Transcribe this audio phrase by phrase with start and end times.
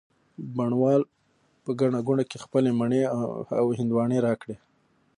[0.55, 1.01] بڼ وال
[1.63, 3.01] په ګڼه ګوڼه کي خپلې مڼې
[3.59, 4.55] او هندواڼې را کړې